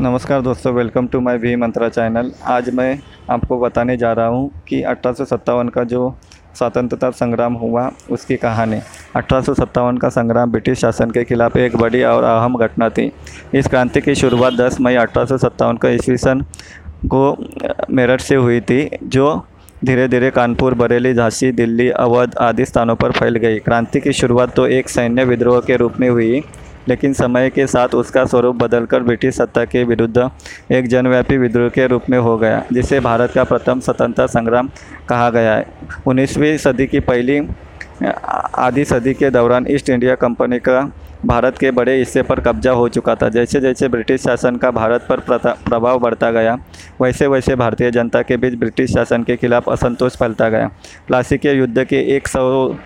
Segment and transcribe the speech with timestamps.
[0.00, 2.98] नमस्कार दोस्तों welcome to my V Mantra channel आज मैं
[3.30, 6.14] आपको बताने जा रहा हूँ कि अठारह सौ सत्तावन का जो
[6.54, 8.78] स्वतंत्रता संग्राम हुआ, उसकी कहानी।
[9.16, 13.10] अठारह सौ सत्तावन का संग्राम ब्रिटिश शासन के खिलाफ एक बड़ी और अहम घटना थी।
[13.54, 16.40] इस क्रांति की शुरुआत 10 मई अठारह सौ सत्तावन का ईस्वी सन
[17.06, 17.36] को
[17.90, 19.42] मेरठ से हुई थी, जो
[19.84, 24.54] धीरे धीरे कानपुर, बरेली, झांसी, दिल्ली, अवध आदि स्थानों पर फैल गई। क्रांति की शुरुआत
[24.56, 26.42] तो एक सैन्य विद्रोह के रूप में हुई
[26.90, 30.30] लेकिन समय के साथ उसका स्वरूप बदलकर ब्रिटिश सत्ता के विरुद्ध
[30.72, 34.70] एक जनव्यापी विद्रोह के रूप में हो गया, जिसे भारत का प्रथम स्वतंत्रता संग्राम
[35.08, 35.66] कहा गया है।
[36.06, 37.40] उन्नीसवीं सदी की पहली,
[38.58, 40.80] आधी सदी के दौरान ईस्ट इंडिया कंपनी का
[41.26, 45.06] भारत के बड़े हिस्से पर कब्जा हो चुका था। जैसे जैसे ब्रिटिश शासन का भारत
[45.08, 46.56] पर प्रभाव बढ़ता गया
[47.00, 50.70] वैसे वैसे भारतीय जनता के बीच ब्रिटिश शासन के खिलाफ असंतोष फैलता गया।
[51.08, 52.76] प्लासी के युद्ध के एक सौ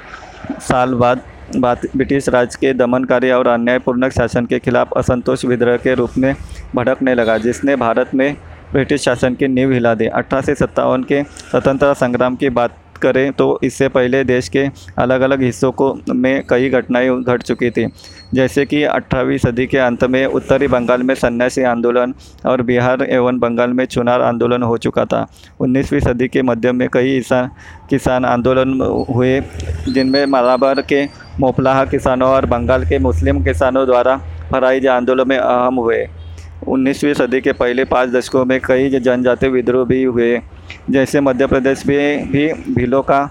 [0.61, 6.19] साल बाद ब्रिटिश राज के दमनकारी और अन्यायपूर्ण शासन के खिलाफ असंतोष विद्रोह के रूप
[6.19, 6.34] में
[6.75, 8.37] भड़कने लगा, जिसने भारत में
[8.73, 13.89] ब्रिटिश शासन की नींव हिला दी। अठारह के स्वतंत्रता संग्राम की बात करें तो इससे
[13.89, 14.67] पहले देश के
[14.98, 17.87] अलग अलग हिस्सों को में कई घटनाएँ घट चुकी थी,
[18.34, 22.15] जैसे कि अठारहवीं सदी के अंत में उत्तरी बंगाल में सन्यासी आंदोलन
[22.47, 25.27] और बिहार एवं बंगाल में चुनार आंदोलन हो चुका था।
[25.61, 27.20] उन्नीसवीं सदी के मध्य में कई
[27.91, 29.41] किसान आंदोलन हुए,
[29.89, 31.05] जिनमें मालाबार के
[31.41, 34.17] मोपलाहा किसानों और बंगाल के मुस्लिम किसानों द्वारा
[34.51, 36.07] फराइज आंदोलन में अहम हुए।
[36.69, 40.41] उन्नीसवीं सदी के पहले पाँच दशकों में कई जनजातीय विद्रोह भी हुए,
[40.91, 43.29] जैसे मध्य प्रदेश में भी भीलों का,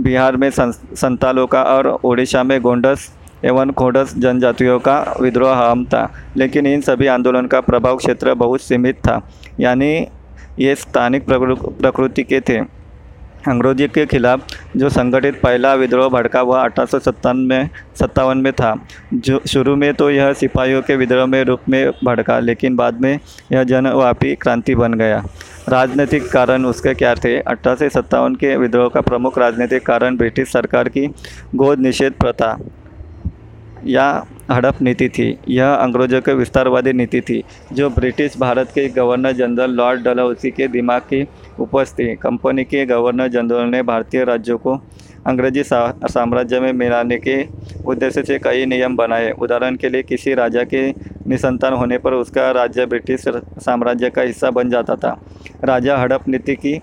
[0.00, 3.08] बिहार में संतालों का और उड़ीसा में गोंडस
[3.44, 8.60] एवं खोडस जनजातियों का विद्रोह अहम था। लेकिन इन सभी आंदोलन का प्रभाव क्षेत्र बहुत
[8.60, 9.20] सीमित था,
[9.60, 9.90] यानी
[10.58, 12.60] ये स्थानिक प्रकृति के थे।
[13.48, 18.74] अंग्रेज़ी के खिलाफ जो संगठित पहला विद्रोह भड़का वह अठारह में, सत्तावन में था।
[19.14, 23.18] जो शुरू में तो यह सिपाहियों के विद्रोह में रूप में भड़का, लेकिन बाद में
[23.52, 25.22] यह जनव्यापी क्रांति बन गया।
[25.68, 27.38] राजनीतिक कारण उसके क्या थे?
[27.38, 31.06] अठारह सौ सत्तावन के विद्रोह का प्रमुख राजनीतिक कारण ब्रिटिश सरकार की
[31.54, 32.56] गोद निषेध प्रथा
[33.86, 37.42] या हड़प नीति थी। यह अंग्रेज़ों के विस्तारवादी नीति थी,
[37.72, 41.22] जो ब्रिटिश भारत के गवर्नर जनरल लॉर्ड डलहौसी के दिमाग की
[41.58, 44.74] उपज थी कंपनी के गवर्नर जनरल ने भारतीय राज्यों को
[45.26, 47.36] अंग्रेज़ी साम्राज्य में मिलाने के
[47.86, 50.88] उद्देश्य से कई नियम बनाए। उदाहरण के लिए, किसी राजा के
[51.26, 53.24] निसंतान होने पर उसका राज्य ब्रिटिश
[53.58, 55.18] साम्राज्य का हिस्सा बन जाता था।
[55.64, 56.76] राजा हड़प नीति की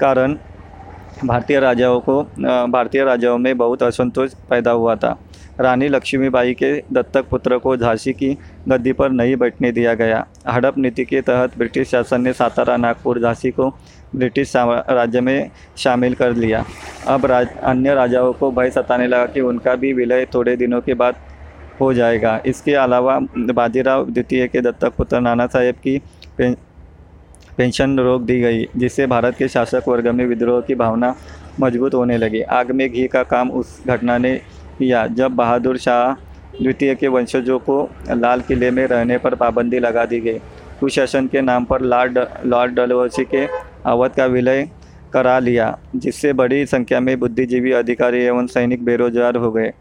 [0.00, 0.36] कारण
[1.24, 5.16] भारतीय राजाओं को भारतीय राजाओं में बहुत असंतोष पैदा हुआ था।
[5.60, 8.36] रानी लक्ष्मीबाई के दत्तक पुत्र को झांसी की
[8.68, 13.20] गद्दी पर नहीं बैठने दिया गया। हड़प नीति के तहत ब्रिटिश शासन ने सातारा, नागपुर,
[13.20, 13.68] झांसी को
[14.14, 16.64] ब्रिटिश राज्य में शामिल कर लिया।
[17.08, 20.94] अब राज, अन्य राजाओं को भय सताने लगा कि उनका भी विलय थोड़े दिनों के
[20.94, 21.14] बाद
[21.80, 26.00] हो जाएगा। इसके अलावा बाजीराव द्वितीय के दत्तक पुत्र नाना साहेब की
[27.56, 31.14] पेंशन रोक दी गई, जिससे भारत के शासक वर्ग में विद्रोह की भावना
[31.60, 34.34] मज़बूत होने लगी। आग में घी का काम उस घटना ने
[34.78, 36.12] किया, जब बहादुर शाह
[36.54, 40.38] द्वितीय के वंशजों को लाल किले में रहने पर पाबंदी लगा दी गई।
[40.80, 43.46] कुशासन के नाम पर लॉर्ड लॉर्ड डलवसी के
[43.86, 44.68] अवध का विलय
[45.12, 49.72] करा लिया, जिससे बड़ी संख्या में बुद्धिजीवी अधिकारी एवं सैनिक बेरोजगार हो गए।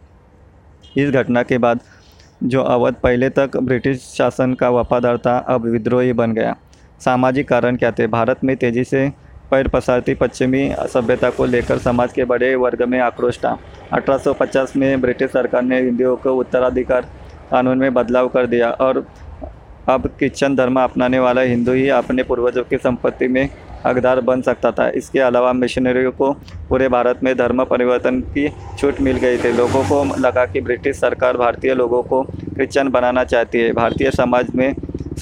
[0.97, 1.79] इस घटना के बाद
[2.43, 6.55] जो अवध पहले तक ब्रिटिश शासन का वफादार था, अब विद्रोही बन गया।
[6.99, 8.07] सामाजिक कारण क्या थे?
[8.07, 9.11] भारत में तेज़ी से
[9.51, 13.57] पैर पसारती पश्चिमी सभ्यता को लेकर समाज के बड़े वर्ग में आक्रोश था।
[13.93, 17.09] 1850 में ब्रिटिश सरकार ने हिंदुओं को उत्तराधिकार
[17.51, 19.05] कानून में बदलाव कर दिया और
[19.89, 23.49] अब क्रिश्चन धर्म अपनाने वाला हिंदू ही अपने पूर्वजों की संपत्ति में
[23.85, 26.31] हकदार बन सकता था। इसके अलावा मिशनरियों को
[26.69, 28.47] पूरे भारत में धर्म परिवर्तन की
[28.79, 33.23] छूट मिल गई थी। लोगों को लगा कि ब्रिटिश सरकार भारतीय लोगों को क्रिश्चन बनाना
[33.23, 34.73] चाहती है। भारतीय समाज में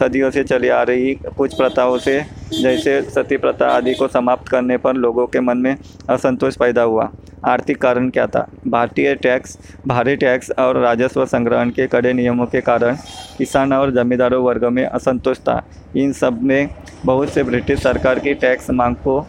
[0.02, 2.20] सदियों से चली आ रही कुछ प्रथाओं से,
[2.54, 5.76] जैसे सती प्रथा आदि को समाप्त करने पर लोगों के मन में
[6.10, 7.10] असंतोष पैदा हुआ।
[7.48, 8.48] आर्थिक कारण क्या था?
[8.68, 9.58] भारतीय टैक्स,
[9.88, 12.96] भारी टैक्स और राजस्व संग्रहण के कड़े नियमों के कारण
[13.38, 15.62] किसान और जमींदारों वर्ग में असंतोष था।
[15.96, 16.70] इन सब में
[17.06, 19.20] बहुत से ब्रिटिश सरकार की टैक्स मांग को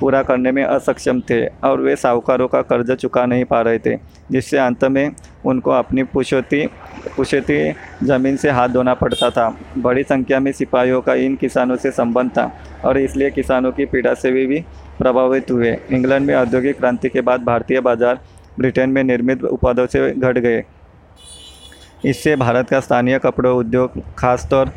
[0.00, 3.96] पूरा करने में असक्षम थे और वे साहूकारों का कर्ज चुका नहीं पा रहे थे
[4.30, 5.10] जिससे अंत में
[5.46, 6.66] उनको अपनी पुशोती
[7.16, 7.58] पुशती
[8.04, 9.48] ज़मीन से हाथ धोना पड़ता था।
[9.78, 12.50] बड़ी संख्या में सिपाहियों का इन किसानों से संबंध था
[12.84, 14.60] और इसलिए किसानों की पीड़ा से भी, भी
[14.98, 18.20] प्रभावित हुए। इंग्लैंड में औद्योगिक क्रांति के बाद भारतीय बाज़ार
[18.58, 20.64] ब्रिटेन में निर्मित उत्पादों से घट गए।
[22.04, 24.72] इससे भारत का स्थानीय कपड़ों उद्योग खासतौर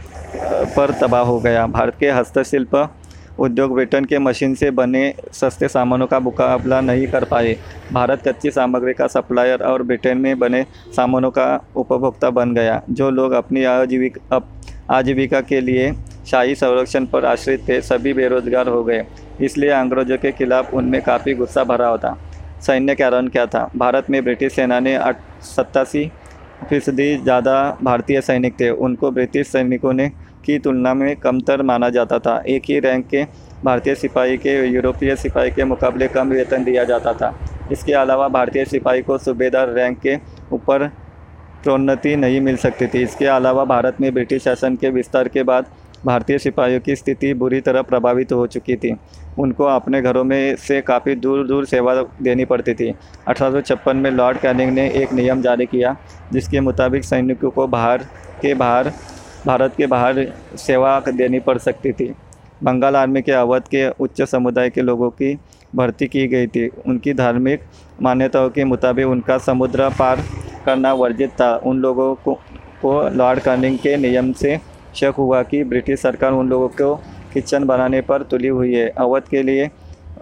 [0.76, 2.76] पर तबाह हो गया। भारत के हस्तशिल्प
[3.40, 7.56] उद्योग ब्रिटेन के मशीन से बने सस्ते सामानों का मुकाबला नहीं कर पाए।
[7.94, 10.66] भारत कच्ची सामग्री का सप्लायर और ब्रिटेन में बने
[10.96, 14.42] सामानों का उपभोक्ता बन गया, जो लोग अपनी आजीविका
[14.92, 15.92] आजीविका के लिए
[16.28, 19.06] शाही संरक्षण पर आश्रित थे, सभी बेरोजगार हो गए।
[19.42, 22.16] इसलिए अंग्रेज़ों के खिलाफ उनमें काफ़ी गुस्सा भरा होता।
[22.62, 23.70] सैन्य कारण क्या था?
[23.76, 24.98] भारत में ब्रिटिश सेना ने
[25.46, 26.12] सत्तासी
[26.70, 30.10] फ़ीसदी ज़्यादा भारतीय सैनिक थे। उनको ब्रिटिश सैनिकों ने
[30.46, 33.24] की तुलना में कमतर माना जाता था। एक ही रैंक के
[33.64, 37.34] भारतीय सिपाही के, यूरोपीय सिपाही के मुकाबले कम वेतन दिया जाता था।
[37.72, 40.16] इसके अलावा भारतीय सिपाही को सूबेदार रैंक के
[40.52, 40.88] ऊपर
[41.64, 45.66] प्रोन्नति नहीं मिल सकती थी। इसके अलावा भारत में ब्रिटिश शासन के विस्तार के बाद
[46.06, 48.96] भारतीय सिपाहियों की स्थिति बुरी तरह प्रभावित हो चुकी थी।
[49.40, 52.94] उनको अपने घरों में से काफ़ी दूर दूर सेवा देनी पड़ती थी।
[53.28, 55.96] अठारह सौ छप्पन में लॉर्ड कैनिंग ने एक नियम जारी किया,
[56.34, 58.04] जिसके मुताबिक सैनिकों को बाहर
[58.42, 58.92] के बाहर
[59.46, 60.26] भारत के बाहर
[60.58, 62.14] सेवा देनी पड़ सकती थी।
[62.64, 65.38] बंगाल आर्मी के अवध के उच्च समुदाय के लोगों की
[65.76, 67.62] भर्ती की गई थी। उनकी धार्मिक
[68.02, 70.24] मान्यताओं के मुताबिक उनका समुद्र पार
[70.66, 72.34] करना वर्जित था। उन लोगों को
[72.82, 74.60] को लॉर्ड कर्निंग के नियम से
[74.96, 76.96] शक हुआ कि ब्रिटिश सरकार उन लोगों को
[77.34, 79.70] किचन बनाने पर तुली हुई है। अवध के लिए,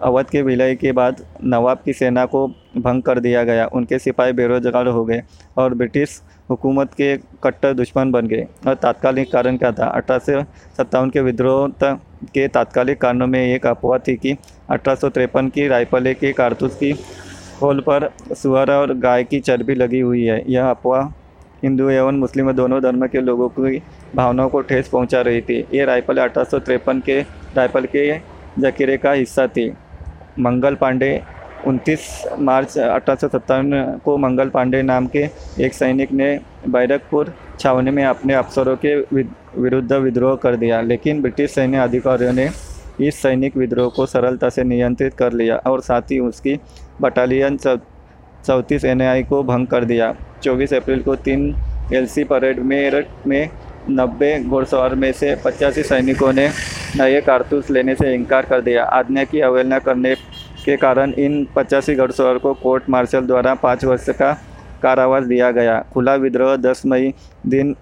[0.02, 2.46] अवध के विलय के बाद नवाब की सेना को
[2.80, 5.22] भंग कर दिया गया। उनके सिपाही बेरोजगार हो गए
[5.56, 6.20] और ब्रिटिश
[6.50, 9.86] हुकूमत के कट्टर दुश्मन बन गए। और तात्कालिक कारण क्या था?
[9.86, 12.00] अठारह के विद्रोह तक
[12.34, 14.36] के तात्कालिक कारणों में एक अफवाह थी कि
[14.70, 16.92] अठारह की राइफले के कारतूस की
[17.58, 21.08] खोल पर सुअर और गाय की चर्बी लगी हुई है। यह अफवाह
[21.62, 23.82] हिंदू एवं मुस्लिम दोनों धर्म के लोगों की
[24.14, 27.20] भावनाओं को ठेस पहुँचा रही थी। ये राइफल अठारह के
[27.56, 28.18] राइफल के
[28.60, 29.72] जखीरे का हिस्सा थी।
[30.38, 31.10] मंगल पांडे
[31.68, 32.02] 29
[32.38, 35.28] मार्च अठारह को मंगल पांडे नाम के
[35.60, 36.28] एक सैनिक ने
[36.68, 38.94] बैरकपुर छावनी में अपने अफसरों के
[39.60, 42.48] विरुद्ध विद्रोह कर दिया। लेकिन ब्रिटिश सैन्य अधिकारियों ने
[43.00, 46.58] इस सैनिक विद्रोह को सरलता से नियंत्रित कर लिया और साथ ही उसकी
[47.00, 51.54] बटालियन चौंतीस एन को भंग कर दिया। 24 अप्रैल को तीन
[51.94, 53.48] एलसी परेड मेरठ में
[53.90, 56.48] नब्बे घुड़सवार में से पचासी सैनिकों ने
[56.96, 60.14] नए कारतूस लेने से इनकार कर दिया। आज्ञा की अवहेलना करने
[60.64, 64.32] के कारण इन पचासी घुड़सवार को कोर्ट मार्शल द्वारा पाँच वर्ष का
[64.82, 67.12] कारावास दिया गया। खुला विद्रोह 10 मई
[67.46, 67.74] दिन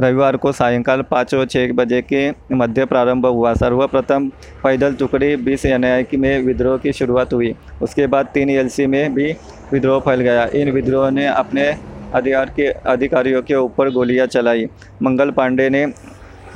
[0.00, 4.28] रविवार को सायंकाल पाँच व छः बजे के मध्य प्रारंभ हुआ। सर्वप्रथम
[4.64, 9.32] पैदल टुकड़ी बीस एन में विद्रोह की शुरुआत हुई। उसके बाद तीन एल में भी
[9.72, 11.66] विद्रोह फैल गया। इन विद्रोह ने अपने
[12.14, 14.66] अधिकार के अधिकारियों के ऊपर गोलियाँ चलाई।
[15.02, 15.84] मंगल पांडे ने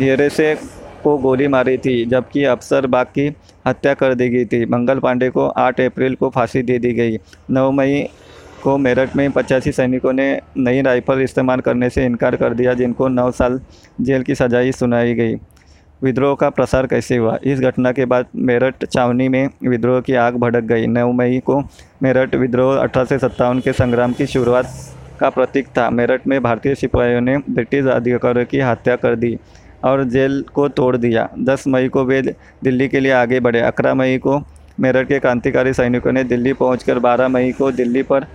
[0.01, 0.55] हिरे से
[1.03, 3.27] को गोली मारी थी, जबकि अफसर बाग की
[3.67, 7.19] हत्या कर दी गई थी। मंगल पांडे को 8 अप्रैल को फांसी दे दी गई।
[7.51, 8.09] 9 मई
[8.63, 13.09] को मेरठ में पचासी सैनिकों ने नई राइफल इस्तेमाल करने से इनकार कर दिया, जिनको
[13.09, 13.61] नौ साल
[14.01, 15.35] जेल की सजाई सुनाई गई।
[16.03, 17.39] विद्रोह का प्रसार कैसे हुआ?
[17.45, 21.61] इस घटना के बाद मेरठ छावनी में विद्रोह की आग भड़क गई। नौ मई को
[22.03, 24.73] मेरठ विद्रोह अठारह सौ सत्तावन के संग्राम की शुरुआत
[25.21, 29.37] का प्रतीक था। मेरठ में भारतीय सिपाहियों ने ब्रिटिश अधिकारियों की हत्या कर दी।
[29.85, 32.23] और जेल को तोड़ दिया। 10 मई को वे
[32.65, 34.41] दिल्ली के लिए आगे बढ़े। 11 मई को
[34.81, 38.27] मेरठ के क्रांतिकारी सैनिकों ने दिल्ली पहुंचकर 12 मई को दिल्ली पर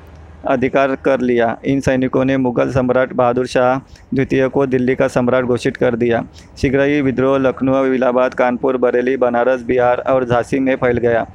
[0.47, 3.77] अधिकार कर लिया। इन सैनिकों ने मुगल सम्राट बहादुर शाह
[4.13, 6.23] द्वितीय को दिल्ली का सम्राट घोषित कर दिया।
[6.57, 11.25] शीघ्र ही विद्रोह लखनऊ इलाहाबाद कानपुर, बरेली, बनारस, बिहार और झांसी में फैल गया।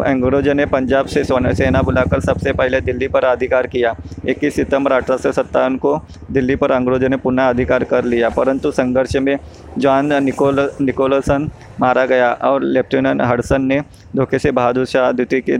[0.00, 3.94] अंग्रेज़ों ने पंजाब से सेना बुलाकर सबसे पहले दिल्ली पर अधिकार किया।
[4.26, 5.96] 21 सितंबर अठारह सौ सत्तावन को
[6.30, 9.38] दिल्ली पर अंग्रेज़ों ने पुनः अधिकार कर लिया, परंतु संघर्ष में
[9.78, 13.80] जॉन निकोल, निकोलसन मारा गया और लेफ्टिनेंट हडसन ने
[14.16, 15.58] धोखे से बहादुर शाह द्वितीय के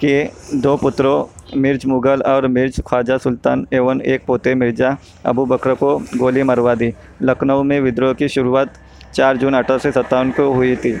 [0.00, 0.22] के
[0.56, 1.24] दो पुत्रों,
[1.56, 6.74] मिर्ज मुग़ल और मिर्ज ख्वाजा सुल्तान एवं एक पोते मिर्ज़ा अबू बकर को गोली मरवा
[6.74, 6.92] दी।
[7.22, 8.78] लखनऊ में विद्रोह की शुरुआत
[9.14, 10.92] 4 जून अठारह सौ सत्तावन को हुई थी।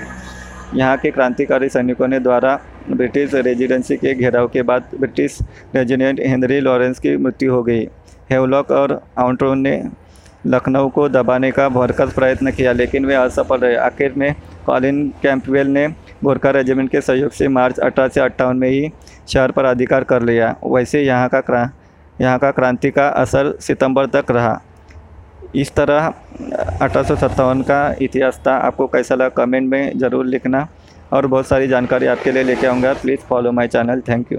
[0.74, 2.58] यहाँ के क्रांतिकारी सैनिकों ने द्वारा
[2.90, 5.38] ब्रिटिश रेजिडेंसी के घेराव के बाद ब्रिटिश
[5.76, 7.88] रेजिडेंट हेनरी लॉरेंस की मृत्यु हो गई।
[8.30, 9.82] हेवलॉक और आउंट्रोन ने
[10.46, 14.34] लखनऊ को दबाने का भरकस प्रयत्न किया, लेकिन वे असफल रहे। आखिर में
[14.66, 15.86] कॉलिन कैंपवेल ने
[16.24, 18.90] गोरखा रेजिमेंट के सहयोग से मार्च अठारह में ही
[19.28, 21.70] शहर पर अधिकार कर लिया। वैसे यहाँ का क्रा
[22.18, 24.60] यहाँ का क्रांति का असर सितंबर तक रहा।
[25.54, 30.66] इस तरह, अठारह सौ सत्तावन का इतिहास था। आपको कैसा लगा कमेंट में ज़रूर लिखना
[31.12, 34.38] और बहुत सारी जानकारी आपके लिए लेके आऊँगा। Please follow my channel thank you